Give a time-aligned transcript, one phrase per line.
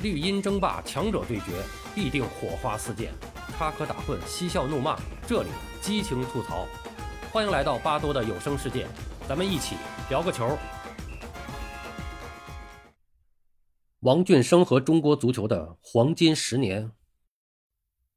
[0.00, 1.60] 绿茵争霸，强者对决，
[1.92, 3.10] 必定火花四溅，
[3.56, 5.48] 插科打诨，嬉笑怒骂，这里
[5.80, 6.68] 激情吐槽。
[7.32, 8.86] 欢迎来到巴多的有声世界，
[9.28, 9.74] 咱们一起
[10.08, 10.56] 聊个球。
[14.00, 16.92] 王俊生和中国足球的黄金十年，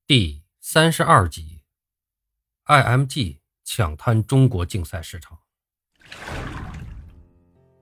[0.06, 1.64] 第三十二集
[2.68, 5.40] ，IMG 抢滩中国竞赛市场。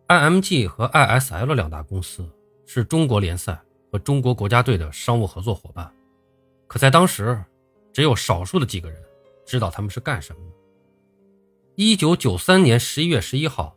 [0.08, 2.34] IMG 和 ISL 两大公司
[2.66, 3.62] 是中国联赛。
[3.92, 5.92] 和中国国家队的商务合作伙伴，
[6.68, 7.44] 可在当时，
[7.92, 9.02] 只有少数的几个人
[9.46, 10.56] 知道他们是干什么的。
[11.76, 13.76] 一九九三年十一月十一号，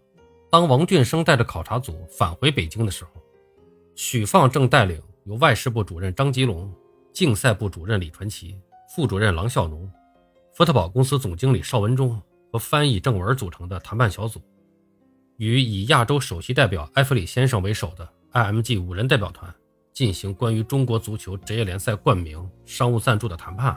[0.50, 3.10] 当王俊生带着考察组返回北京的时候，
[3.94, 6.70] 许放正带领由外事部主任张吉龙、
[7.12, 8.58] 竞赛部主任李传奇、
[8.94, 9.90] 副主任郎孝农、
[10.54, 12.20] 福特宝公司总经理邵文忠
[12.52, 14.42] 和翻译郑文组成的谈判小组，
[15.38, 19.54] 与以亚洲首席代表埃弗里先生为首的 IMG 五人代表团。
[19.92, 23.76] 进行关于中国足球职业联赛冠名、商务赞助的谈判。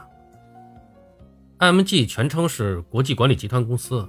[1.60, 4.08] IMG 全称是国际管理集团公司，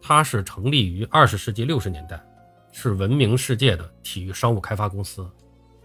[0.00, 2.20] 它是成立于二十世纪六十年代，
[2.72, 5.28] 是闻名世界的体育商务开发公司。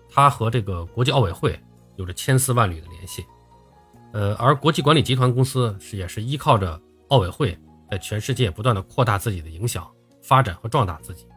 [0.09, 1.59] 它和这个国际奥委会
[1.95, 3.25] 有着千丝万缕的联系。
[4.11, 6.79] 呃，而国际管理集团公司是也是依靠着
[7.09, 7.57] 奥委会，
[7.89, 9.89] 在全世界不断的扩大自己的影响、
[10.21, 11.27] 发展和壮大自己。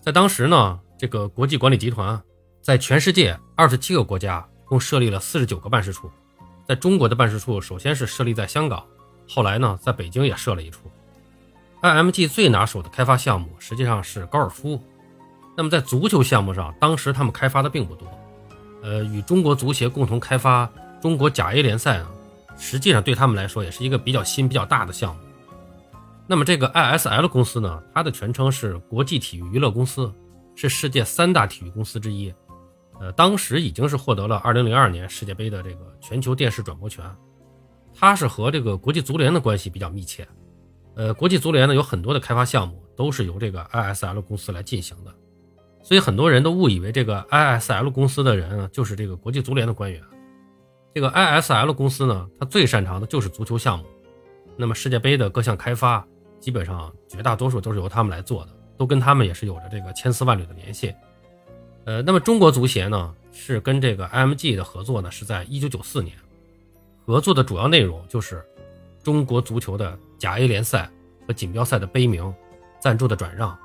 [0.00, 2.22] 在当时呢，这个国际管理集团。
[2.66, 6.10] 在全世界二十七个国家共设立了四十九个办事处，
[6.66, 8.84] 在中国的办事处首先是设立在香港，
[9.28, 10.90] 后来呢，在北京也设了一处。
[11.80, 14.82] IMG 最拿手的开发项目实际上是高尔夫，
[15.56, 18.08] 那么在足球项目上，当时他们开发的并不多。
[18.82, 20.68] 呃，与中国足协共同开发
[21.00, 22.08] 中国甲 A 联赛呢，
[22.58, 25.20] 实际上对他们来说也是一个比较新、比较大的项目。
[26.26, 30.12] 那么这个 ISL 公司呢，它的全称是国际体育娱乐公司，
[30.56, 32.34] 是世界三大体育公司之一。
[33.00, 37.04] 呃，当时已经是获得了2002年世界杯的这个全球电视转播权，
[37.94, 40.26] 它是和这个国际足联的关系比较密切。
[40.94, 45.14] 呃，国际足联呢有很多的开发项目都是由这个 ISL 公司来进行的，
[45.82, 50.02] 所以很多人都误以为这个 ISL 公司的人就是这个国际足联的官员。
[50.94, 53.84] 这个 ISL 公司呢，它最擅长的就是足球项目，
[54.56, 56.02] 那么世界杯的各项开发，
[56.40, 60.94] 基本上绝大多数都是由他们来做的，都跟他们也是有着这个千丝万缕的联系。
[61.86, 66.16] 呃，那么中国足协呢，是跟这个 IMG 的合作呢，是在一九九四年，
[67.06, 68.44] 合作的主要内容就是
[69.04, 70.90] 中国足球的甲 A 联赛
[71.28, 72.34] 和锦标赛的杯名、
[72.80, 73.56] 赞助的转让。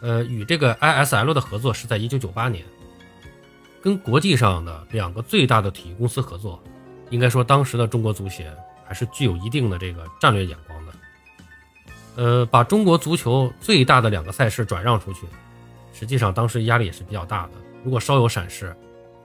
[0.00, 2.64] 呃，与这个 ISL 的合作是在一九九八年，
[3.82, 6.58] 跟国际上的两个最大的体育公司合作，
[7.10, 8.50] 应该说当时的中国足协
[8.86, 10.92] 还是具有一定的这个战略眼光的。
[12.16, 15.26] 呃，把中国足球最大的两个赛事转让出去。
[16.02, 17.52] 实际上，当时压力也是比较大的。
[17.84, 18.74] 如果稍有闪失，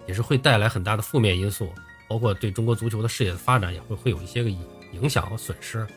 [0.05, 1.73] 也是会带来很大的负面因素，
[2.07, 4.49] 包括对中国足球的事业的发展也会会有一些个
[4.91, 5.87] 影响和损失。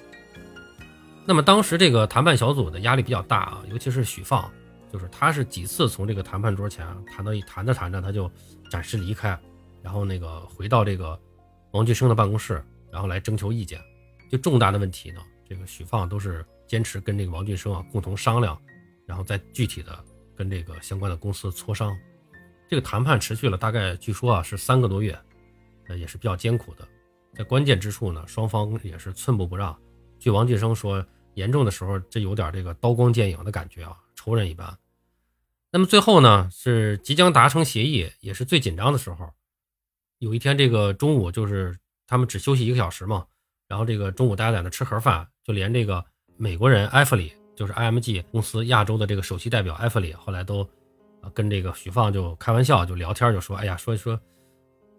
[1.27, 4.51] 那么当时这个谈判小组的压力比较大啊，尤其是许放，
[4.91, 8.31] 就是他是几次从这个谈判桌前谈到一谈着谈着他就
[8.71, 9.39] 暂时离开，
[9.83, 11.21] 然后那个回到这个
[11.73, 13.79] 王俊生的办公室，然后来征求意见。
[14.31, 18.59] 就重大的问题呢，这个许放都是坚持跟这个王俊生啊共同商量，
[19.05, 20.03] 然后再具体的。
[20.41, 21.95] 跟这个相关的公司磋商，
[22.67, 25.15] 这个谈判持续了大概，据说啊是三个多月，
[25.87, 26.89] 呃也是比较艰苦的。
[27.35, 29.79] 在关键之处呢，双方也是寸步不让。
[30.19, 34.75] 据王俊生说，严重的时候这有点这个刀光剑影的感觉啊，仇人一般。
[35.71, 39.31] 那么最后呢，是即将达成协议，也是最紧张的时候。
[40.21, 43.27] 有一天这个中午，就是他们只休息一个小时嘛，
[43.69, 46.03] 然后这个中午大家在那吃盒饭，就连这个
[46.39, 47.31] 美国人埃弗里。
[47.61, 50.63] 就是 IMG 公司亚洲的这个首席代表埃弗里，后来都
[51.21, 54.19] 啊跟这个许放就开玩笑，就聊天就说，哎呀，说一说，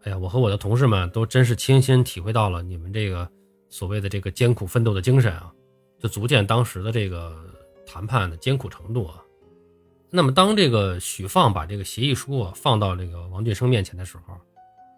[0.04, 3.28] 哎呀，我和我的同事们都真是亲身体会到了你们这个
[3.72, 5.52] 所谓的这个艰苦奋斗的精神啊，
[5.98, 7.36] 就足见当时的这个
[7.84, 9.16] 谈判的艰苦程度啊。
[10.12, 14.38] 那么当这个许放把这个协议书啊放到这个王俊生面前的时候，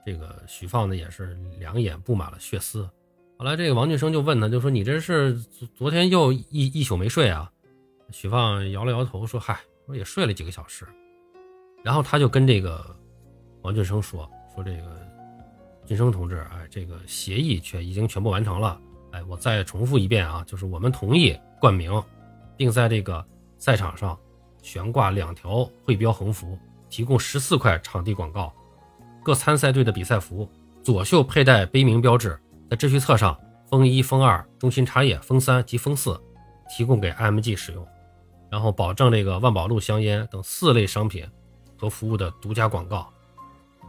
[0.06, 2.86] 这个许放呢也是两眼布满了血丝。
[3.38, 7.50] 后来这个王俊生就问他，就说你这是昨昨天又一一宿没睡啊？
[8.12, 10.86] 许放摇了摇头说：“嗨，我也睡了几个小时。”
[11.84, 12.96] 然后他就跟这个
[13.62, 15.02] 王俊生说：“说这个
[15.86, 18.80] 俊生同志，哎，这个协议却已经全部完成了。
[19.12, 22.02] 哎，我再重复一遍啊，就是我们同意冠名，
[22.56, 23.26] 并在这个
[23.58, 24.18] 赛场上
[24.62, 26.58] 悬挂两条会标横幅，
[26.90, 28.54] 提供十四块场地广告，
[29.24, 30.48] 各参赛队的比赛服
[30.84, 32.40] 左袖佩戴杯名标志，
[32.74, 33.40] 在秩序册上
[33.70, 36.20] 封一、封二、中心插页封三及封四，
[36.68, 37.88] 提供给 IMG 使用。”
[38.50, 41.24] 然后保证这个万宝路香烟等四类商品
[41.78, 43.08] 和服务的独家广告，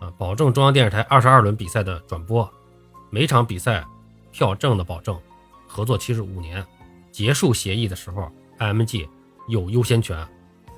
[0.00, 2.46] 啊，保证中央电视台二十二轮比赛的转播，
[3.08, 3.82] 每场比赛
[4.30, 5.18] 票证的保证，
[5.66, 6.62] 合作期是五年，
[7.10, 9.08] 结束协议的时候，IMG
[9.48, 10.28] 有优先权，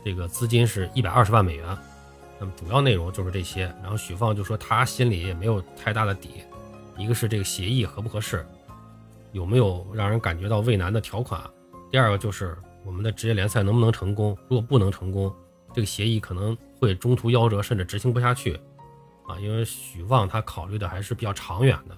[0.05, 1.77] 这个资金是一百二十万美元。
[2.39, 3.65] 那么主要内容就是这些。
[3.83, 6.45] 然后许放就说他心里也没有太大的底，
[6.97, 8.45] 一个是这个协议合不合适，
[9.33, 11.41] 有没有让人感觉到畏难的条款，
[11.91, 15.35] 第二个就是我们的职业联赛能不能成功，如果不能成功，
[15.75, 18.59] 这个协议可能会中途夭折，甚至执行不下去。
[19.27, 21.97] 啊，因为许旺他考虑的还是比较长远的。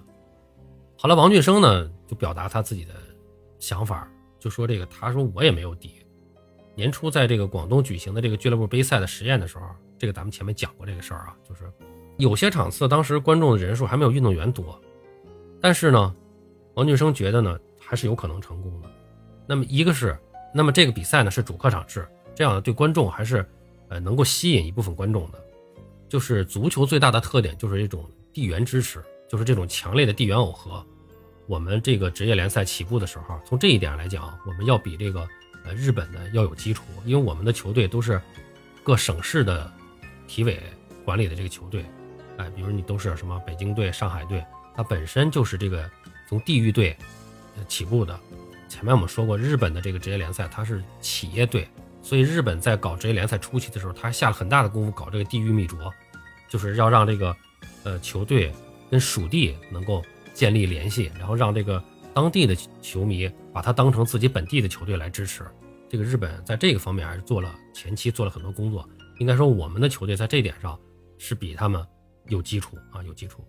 [0.97, 2.93] 好了，王俊生呢就表达他自己的
[3.59, 5.93] 想法，就说这个，他说我也没有底。
[6.75, 9.65] 年初在这个广东举行的这个俱乐部杯赛的实验的时候，
[9.97, 11.71] 这个咱们前面讲过这个事儿啊，就是
[12.17, 14.81] 有些场次当时观众的人数还没有运动员多，
[15.61, 16.15] 但是呢，
[16.73, 18.89] 王俊生觉得呢还是有可能成功的。
[19.45, 20.17] 那么一个是，
[20.53, 23.47] 那么这个比赛呢是主客场制，这样对观众还是
[23.89, 25.39] 呃能够吸引一部分观众的。
[26.07, 28.03] 就是足球最大的特点就是这种
[28.33, 30.83] 地缘支持，就是这种强烈的地缘耦合。
[31.45, 35.27] 我们这个职业联赛起步的时候，从这一点来讲，我们要比这个
[35.65, 38.21] 呃日本的要有基础，因为我们的球队都是
[38.83, 39.71] 各省市的
[40.27, 40.59] 体委
[41.03, 41.85] 管理的这个球队，
[42.37, 44.43] 哎，比如你都是什么北京队、上海队，
[44.79, 45.91] 它本身就是这个
[46.29, 46.95] 从地域队
[47.67, 48.17] 起步的。
[48.69, 51.67] 前面我们说过，日本的这个职业联赛它是企业队。
[52.01, 55.75] 所以日本在搞职业联赛初期的时候，他下了很大的功夫搞这个地域密着，
[56.47, 57.35] 就是要让这个
[57.83, 58.53] 呃球队
[58.89, 60.01] 跟属地能够
[60.33, 61.83] 建立联系，然后让这个
[62.13, 65.45] 当地的球迷把它当成自己本地的球队来支持。
[65.89, 68.87] 这个日本在这个方面还是做了前期做了很多工作。
[69.17, 70.79] 应该说我们的球队在这点上
[71.17, 71.85] 是比他们
[72.29, 73.45] 有基础啊，有基础。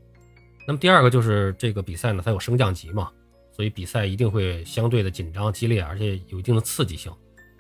[0.66, 3.10] 那么第二个就是这个比赛呢，它有升降级嘛，
[3.52, 7.12] 所以比赛一定会相对的紧张激烈，而且有一定的刺激性。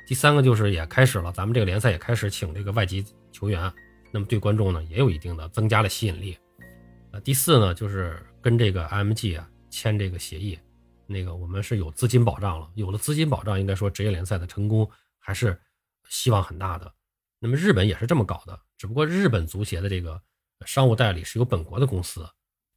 [0.06, 3.72] 第三个就是也开始了，咱们这个联赛也开始请这个外籍球员，
[4.12, 6.36] 那么对观众呢也有一定的增加了吸引力。
[7.12, 10.58] 呃，第四呢就是跟这个 M G 啊签这个协议，
[11.06, 14.88] 那个我们是有资金保障了，有了资金保障，应该说职业联赛的成功
[15.18, 15.58] 还是
[16.08, 16.92] 希望很大的。
[17.40, 20.20] 那么日本也是这么搞的，只不过日本足协的这个
[20.66, 22.24] 商务代理是由本国的公司，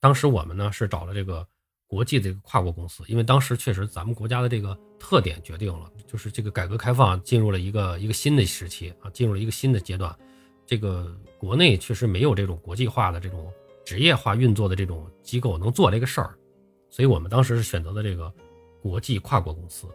[0.04, 1.48] 当时我们呢是找了这个。
[1.86, 10.16] 国际的这个跨国公司，因为当时确实咱们国家的这个特点决定了，就是这个改革开放进入了一个一个新的时期啊，进入了一个新的阶段。
[10.66, 13.54] 这个国内确实没有这种国际化的这种
[13.86, 16.36] 职业化运作的这种机构能做这个事儿，
[16.90, 18.34] 所以我们当时是选择的这个
[18.82, 19.86] 国际跨国公司。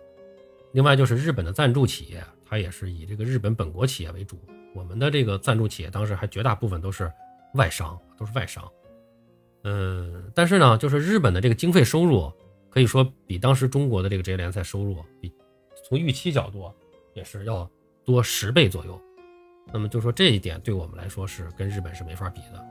[0.70, 4.38] 另外就是日本的赞助企业，它也是以这个日本本国企业为主。
[4.72, 7.11] 我们的这个赞助企业当时还绝大部分都是
[7.54, 8.70] 外商，都是外商。
[9.70, 12.32] 嗯，但是呢，就是日本的这个经费收入，
[12.70, 15.31] 可以说比当时中国的这个职业联赛收入，比
[15.87, 16.73] 从预期角度
[17.12, 17.69] 也是要
[18.03, 18.99] 多十倍左右。
[19.70, 22.65] 那么就说这一点对我们来说是跟日本是没法比的。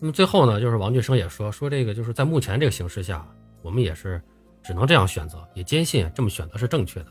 [0.00, 3.24] 那么最后呢，就是王俊生也说说这个就是在目前这个形势下，
[3.62, 4.20] 我们也是
[4.60, 7.06] 只能这样选择，也坚信这么选择是正确的。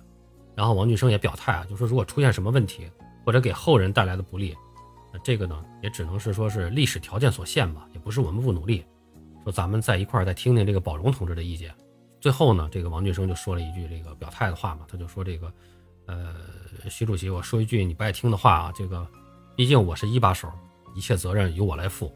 [0.54, 2.92] 然后王俊生也表态啊，就说如果出现什么问题
[3.26, 4.54] 或者给后人带来的不利。
[5.14, 8.86] 那这个呢，也只能是说是历史条件所限吧，也不是我们不努力。
[9.44, 11.74] 说咱们在一块儿再听听这个宝荣同志的意见。
[12.20, 15.52] 最后呢，这个王俊生就说了一句这个表态的话嘛，他就说这个，
[16.06, 16.36] 呃，
[16.90, 19.08] 徐主席，我说一句你不爱听的话啊，这个，
[19.56, 20.48] 毕竟我是一把手，
[20.94, 22.14] 一切责任由我来负，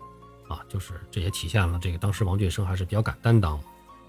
[0.48, 3.60] 啊，就是这也体现了这个当时王俊生还是比较敢担当。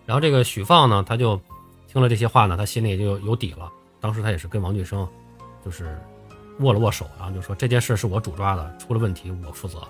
[0.04, 1.40] 然后这个许放呢，他就
[1.88, 3.72] 听了这些话呢，他心里也就有底了。
[3.98, 5.08] 当时他也是跟王俊生，
[5.64, 5.98] 就是。
[6.60, 9.82] 握了握手，然后就说这件事是我主抓的，出了问题我负责。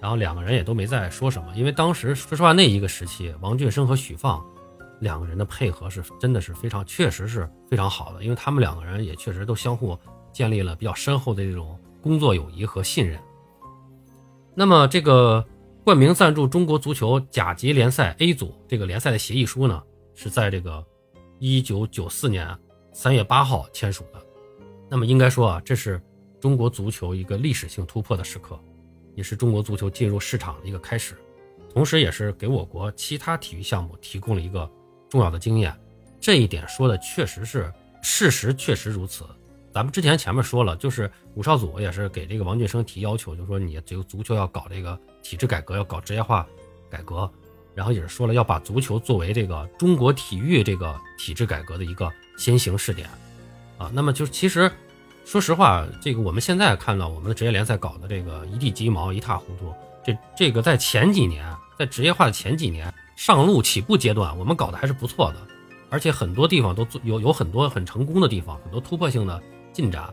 [0.00, 4.44] 然后两个人也都没再说什么，因为当时说实话那一个时期，王俊生和许放
[5.00, 9.98] 两个人的配合是真的是非常，确实是非常好的，因为他们两个人也确实都相互
[10.32, 13.18] 建立了比较深厚的这种工作友谊和信任。
[14.54, 15.44] 那么这个
[15.84, 19.82] 冠名赞助中国足球甲级联赛 A 组这个联赛的协议书呢，
[20.14, 20.84] 是在这个
[21.38, 22.56] 一九九四年
[22.92, 24.27] 三月八号签署的。
[24.90, 26.00] 那么应该说啊，这是
[26.40, 28.58] 中国足球一个历史性突破的时刻，
[29.14, 31.14] 也是中国足球进入市场的一个开始，
[31.72, 34.70] 同时也是给我国其他体育项目提供了一个
[35.08, 35.74] 重要的经验。
[36.20, 39.24] 这一点说的确实是事实，确实如此。
[39.74, 46.44] 咱们之前前面说了，就是武少祖也是给这个王俊生提要求，就说你这个足球要搞这个体制改革，要搞职业化
[46.90, 47.30] 改革，
[47.74, 53.08] 然后也是说了要把足球作为这个中国体育这个体制改革的一个先行试点。
[53.78, 54.70] 啊，那么就是其实，
[55.24, 59.72] 说实话，这个我们现在看到我们的职业联赛搞的这个一地鸡毛、一塌糊涂，
[60.04, 61.46] 这这个在前几年，
[61.78, 65.36] 在职业化的前几年上路起步阶段，我们搞的还是不错的，
[65.90, 69.42] 而且很多地方都有有很多很成功的地方，很多突破性的
[69.72, 70.12] 进展。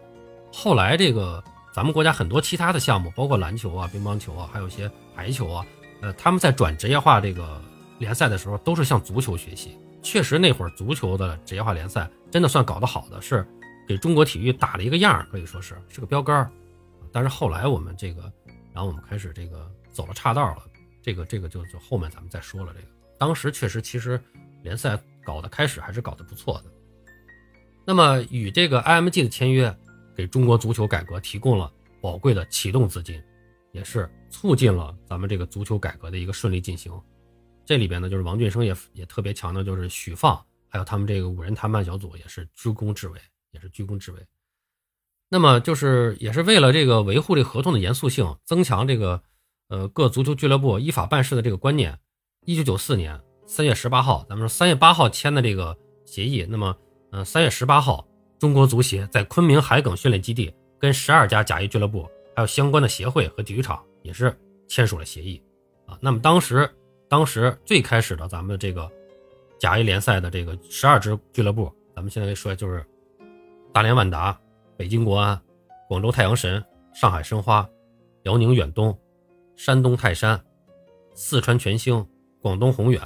[0.53, 1.43] 后来这个
[1.74, 5.65] 咱们国家很多其他的项目，包括篮球啊、乒乓球啊，还有一些排球啊，
[6.01, 7.62] 呃，他们在转职业化这个
[8.00, 9.77] 联赛的时候，都是向足球学习。
[10.01, 13.45] 确实，那会儿足球的职业化联赛真的算搞得好的，是
[13.87, 16.51] 给中国体育打了一个样可以说是是个标杆
[17.11, 18.23] 但是后来我们这个，
[18.73, 20.63] 然后我们开始这个走了岔道了，
[21.01, 22.73] 这个这个就就后面咱们再说了。
[22.73, 22.87] 这个
[23.17, 24.21] 当时确实，其实
[24.63, 26.65] 联赛搞的开始还是搞得不错的。
[27.85, 29.73] 那么与这个 IMG 的签约，
[30.13, 33.21] 给中国足球改革提供了宝贵的启动资金，
[33.71, 36.91] 也是促进了咱们这个足球改革的一个顺利进行。
[37.63, 43.19] 这里边呢，就是王俊生也也特别强调，就是许放还有他们这个五人谈判小组也是居功至伟，
[43.55, 44.19] 也是居功至伟。
[45.29, 49.24] 那么就是也是为了这个维护这合同的严肃性，增强这个
[49.69, 51.97] 呃各足球俱乐部依法办事的这个观念。
[52.45, 56.45] 一九九四年三月十八号，咱们说三月八号签的这个协议。
[56.47, 56.77] 那么，
[57.12, 58.07] 嗯，三月十八号，
[58.38, 65.41] 中国足协在昆明海埂训练基地跟十二家甲 A 俱乐部，还有相关的协会和体育场也是签署了协议
[65.88, 65.97] 啊。
[66.00, 66.69] 那么当时，
[67.09, 68.89] 当时最开始的咱们这个
[69.59, 72.85] 甲 A 联赛的这个十二支俱乐部，咱们现在说就是
[73.75, 74.39] 大连万达。
[74.77, 75.38] 北京国安、
[75.89, 76.63] 广州太阳神、
[76.94, 77.70] 上海申花、
[78.24, 78.98] 辽宁远东、
[79.58, 80.41] 山东泰山、
[81.13, 82.08] 四川全兴、
[82.41, 83.01] 广东宏远、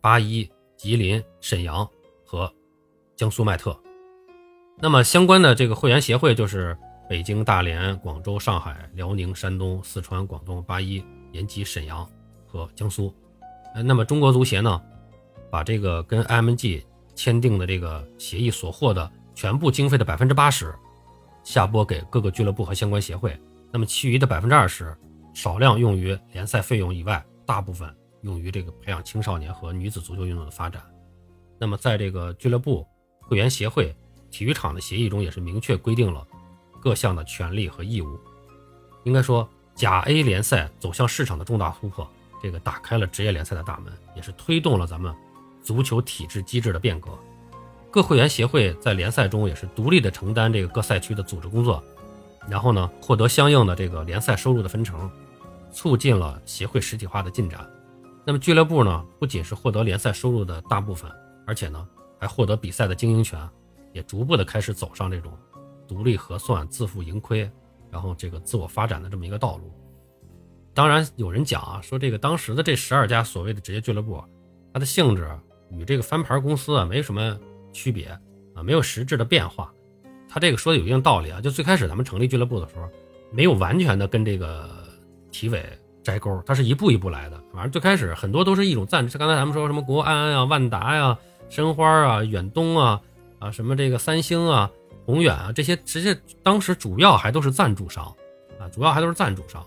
[0.00, 1.84] 八一、吉林、沈阳
[2.24, 2.48] 和
[3.16, 3.76] 江苏迈特。
[4.78, 6.78] 那么相关的这个会员协会就是
[7.08, 12.08] 北京、大连、广州、上海、辽宁、山东、四川、广东、八一、延吉、沈阳
[12.46, 13.12] 和江苏。
[13.74, 14.80] 呃，那么中国足协呢，
[15.50, 16.84] 把这个跟 IMG
[17.16, 20.74] 签订的这个协议所获的全部经费的百分之八十。
[21.42, 23.38] 下拨给各个俱乐部和相关协会，
[23.70, 24.96] 那么其余的百分之二十，
[25.34, 30.82] 少量用于联赛费用以外，大部分用于这个培养青少年和女子足球运动的发展。
[31.58, 32.86] 那么在这个俱乐部、
[33.20, 33.94] 会员协会、
[34.30, 36.26] 体育场的协议中，也是明确规定了
[36.80, 38.18] 各项的权利和义务。
[39.04, 42.08] 应该说，甲 A 联赛走向市场的重大突破，
[42.42, 45.14] 这个打开了职业联赛的大门，也是推动了咱们
[45.62, 47.10] 足球体制机制的变革。
[47.94, 51.80] 各会员协会在联赛中也是独立的承担这个各赛区的组织工作，
[52.48, 55.08] 然后呢获得相应的这个联赛收入的分成，
[55.70, 57.64] 促进了协会实体化的进展。
[58.24, 61.08] 那么俱乐部呢不仅是获得联赛收入的大部分，
[61.46, 61.86] 而且呢
[62.18, 63.48] 还获得比赛的经营权，
[63.92, 65.32] 也逐步的开始走上这种
[65.86, 67.48] 独立核算、自负盈亏，
[67.92, 69.72] 然后这个自我发展的这么一个道路。
[70.74, 74.20] 当然有人讲啊，说这个当时的这十二家所谓的职业俱乐部，
[74.72, 75.30] 它的性质
[75.70, 77.38] 与这个翻牌公司啊没什么。
[77.74, 78.06] 区别
[78.54, 79.70] 啊，没有实质的变化。
[80.26, 81.40] 他这个说的有一定道理啊。
[81.42, 82.88] 就最开始咱们成立俱乐部的时候，
[83.30, 84.70] 没有完全的跟这个
[85.30, 85.62] 体委
[86.02, 87.38] 摘钩，它是一步一步来的。
[87.52, 91.18] 反正最开始很多都是一种赞助，刚才咱们说什么国安啊、万达呀、
[91.50, 93.00] 申花啊、远东啊
[93.38, 94.70] 啊，什么这个三星啊、
[95.04, 98.04] 宏远啊这些，实际当时主要还都是赞助商
[98.58, 99.64] 啊，主要还都是赞助商。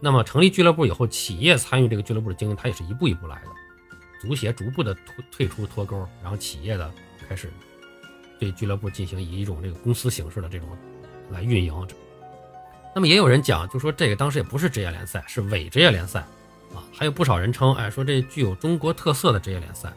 [0.00, 3.48] 那么成立俱乐部以后，企业参与这个俱乐部的经营，它也是一步一步来的。
[4.20, 6.90] 足协逐步的退退出脱钩，然后企业的。
[7.24, 7.50] 开始
[8.38, 10.68] 对俱乐部进行以一种这个公司形式的这种
[11.30, 11.74] 来运营。
[12.94, 16.20] 那么也有人讲，就说这个当时也不是职业联赛，是伪职业联赛
[16.72, 16.84] 啊。
[16.92, 19.92] 还有不少人称，哎，说这具有中国特色的职业联赛。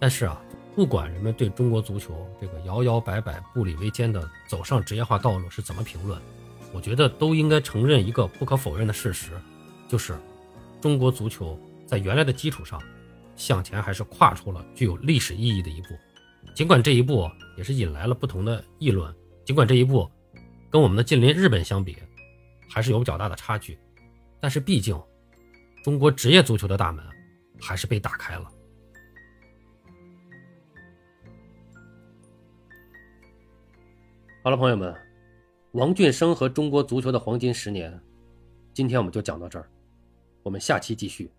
[0.00, 0.40] 但是啊，
[0.74, 6.20] 不管人们对中国足球这个摇摇摆摆、步履维艰的走上职业化道路是怎么评论，
[6.72, 9.30] 我觉得都应该承认一个不可否认的事实，
[9.88, 10.16] 就是
[10.80, 12.82] 中国足球在原来的基础上
[13.36, 15.88] 向前还是跨出了具有历史意义的一步。
[16.58, 20.10] 尽管这一步也是引来了不同的议论，尽管这一步
[20.68, 21.96] 跟我们的近邻日本相比
[22.68, 23.78] 还是有较大的差距，
[24.40, 25.00] 但是毕竟
[25.84, 27.04] 中国职业足球的大门
[27.60, 28.50] 还是被打开了。
[34.42, 34.92] 好了，朋友们，
[35.74, 37.96] 王俊生和中国足球的黄金十年，
[38.74, 39.70] 今天我们就讲到这儿，
[40.42, 41.30] 我们下期继续。